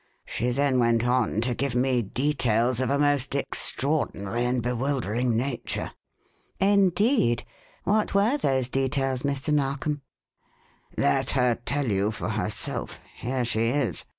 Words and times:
She 0.25 0.49
then 0.49 0.79
went 0.79 1.05
on 1.05 1.41
to 1.41 1.53
give 1.53 1.75
me 1.75 2.01
details 2.01 2.79
of 2.79 2.89
a 2.89 2.97
most 2.97 3.35
extraordinary 3.35 4.45
and 4.45 4.59
bewildering 4.63 5.37
nature." 5.37 5.91
"Indeed? 6.59 7.45
What 7.83 8.15
were 8.15 8.35
those 8.37 8.67
details, 8.67 9.21
Mr. 9.21 9.53
Narkom?" 9.53 10.01
"Let 10.97 11.29
her 11.37 11.53
tell 11.53 11.85
you 11.85 12.09
for 12.09 12.29
herself 12.29 12.99
here 13.17 13.45
she 13.45 13.67
is!" 13.67 14.03